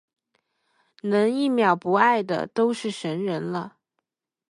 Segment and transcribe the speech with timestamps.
[1.03, 3.77] 能一秒不爱的都是神人了